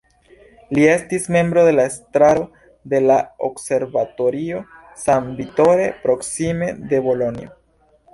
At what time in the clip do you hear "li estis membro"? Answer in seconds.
0.75-1.65